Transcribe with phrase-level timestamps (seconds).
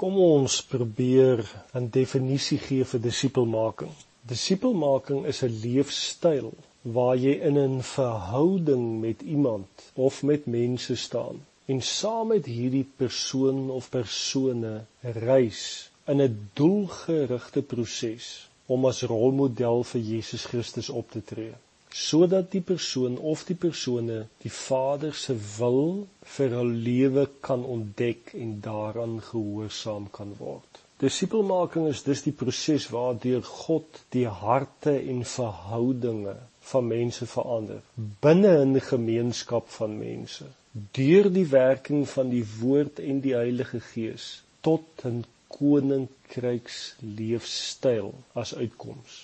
[0.00, 1.40] Kom ons probeer
[1.80, 3.92] 'n definisie gee vir disipelmaking.
[4.32, 6.48] Disipelmaking is 'n leefstyl
[6.96, 11.36] waar jy in 'n verhouding met iemand of met mense staan
[11.66, 14.72] en saam met hierdie persoon of persone
[15.28, 18.26] reis in 'n doelgerigte proses
[18.66, 21.54] om as rolmodel vir Jesus Christus op te tree
[21.94, 25.84] sodat die persoon of die persone die Vader se wil
[26.36, 30.80] vir hul lewe kan ontdek en daaraan gehoorsaam kan word.
[31.02, 36.34] Disipelmaking is dus die proses waardeur God die harte en verhoudinge
[36.72, 37.82] van mense verander
[38.26, 40.46] binne 'n gemeenskap van mense
[40.98, 44.26] deur die werking van die woord en die Heilige Gees
[44.68, 45.22] tot 'n
[45.58, 46.80] koninkryks
[47.18, 48.10] leefstyl
[48.42, 49.20] as uitkoms.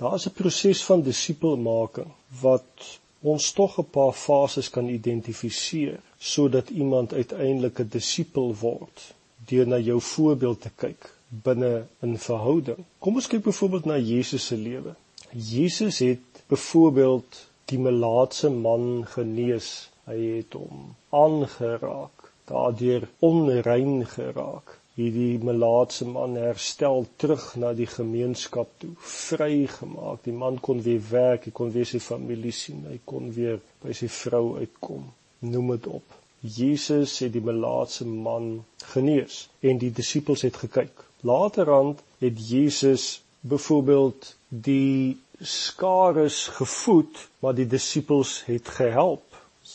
[0.00, 3.00] Daar is 'n proses van disipelmaking wat
[3.32, 9.14] ons tog 'n paar fases kan identifiseer sodat iemand uiteindelik 'n disipel word
[9.50, 12.80] deur na jou voorbeeld te kyk binne 'n verhouding.
[12.98, 14.94] Kom ons kyk byvoorbeeld na Jesus se lewe.
[15.32, 19.90] Jesus het byvoorbeeld die melaatse man genees.
[20.04, 28.70] Hy het hom aangeraak, daardeur onrein geraak hierdie melaatse man herstel terug na die gemeenskap
[28.82, 30.22] toe, vrygemaak.
[30.26, 33.96] Die man kon weer werk, hy kon weer sy familie sien, hy kon weer by
[33.96, 35.06] sy vrou uitkom.
[35.48, 36.16] Noem dit op.
[36.40, 38.52] Jesus het die melaatse man
[38.92, 41.04] genees en die disippels het gekyk.
[41.28, 49.24] Laterand het Jesus byvoorbeeld die skares gevoed, maar die disippels het gehelp.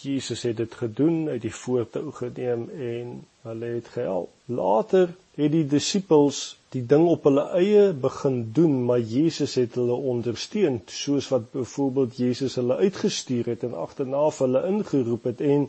[0.01, 3.13] Jesus het dit gedoen, uit die voortou geneem en
[3.47, 4.29] hulle het gehelp.
[4.45, 9.95] Later het die disippels die ding op hulle eie begin doen, maar Jesus het hulle
[10.13, 15.67] ondersteun, soos wat byvoorbeeld Jesus hulle uitgestuur het en agterna vir hulle ingeroep het en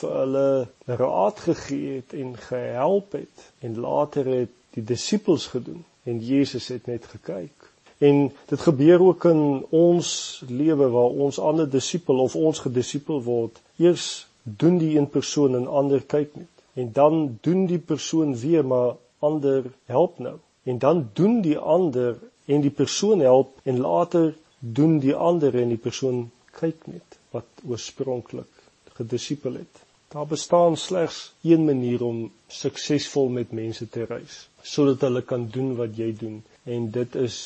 [0.00, 0.48] vir hulle
[1.02, 3.46] raad gegee het en gehelp het.
[3.60, 7.75] En later het die disippels gedoen en Jesus het net gekyk.
[7.98, 10.08] En dit gebeur ook in ons
[10.48, 13.60] lewe waar ons ander disipel of ons gedisipel word.
[13.76, 16.52] Eers doen die een persoon en ander kyk net.
[16.74, 20.36] En dan doen die persoon weer maar ander help nou.
[20.62, 25.68] En dan doen die ander en die persoon help en later doen die ander en
[25.68, 26.30] die persoon
[26.60, 28.52] kyk net wat oorspronklik
[28.96, 29.82] gedisipel het
[30.16, 31.20] daar bestaan slegs
[31.52, 32.20] een manier om
[32.58, 34.42] suksesvol met mense te reis
[34.74, 36.42] sodat hulle kan doen wat jy doen
[36.76, 37.38] en dit is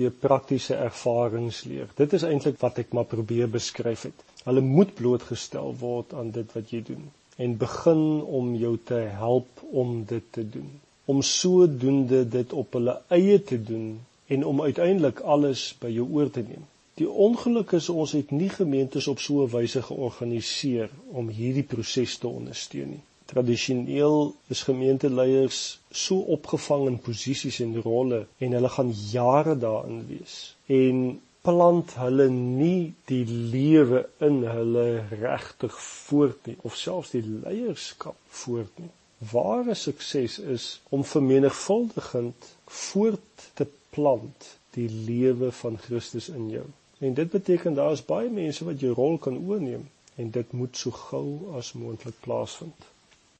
[0.00, 5.74] deur praktiese ervaringsleer dit is eintlik wat ek maar probeer beskryf het hulle moet blootgestel
[5.84, 7.08] word aan dit wat jy doen
[7.38, 10.70] en begin om jou te help om dit te doen.
[11.04, 16.30] Om sodoende dit op hulle eie te doen en om uiteindelik alles by jou oor
[16.34, 16.64] te neem.
[16.98, 22.16] Die ongeluk is ons het nie gemeentes op so 'n wyse georganiseer om hierdie proses
[22.18, 23.04] te ondersteun nie.
[23.32, 30.56] Tradisioneel is gemeenteleiers so opgevang in posisies en rolle en hulle gaan jare daarin wees.
[30.66, 38.18] En plant hulle nie die lewe in hulle regtig voort nie of selfs die leierskap
[38.42, 38.90] voort nie.
[39.32, 42.50] Ware sukses is om vermenigvuldigend
[42.82, 46.66] voort te plant die lewe van Christus in jou.
[46.98, 50.76] En dit beteken daar is baie mense wat jou rol kan oorneem en dit moet
[50.76, 52.88] so gou as moontlik plaasvind.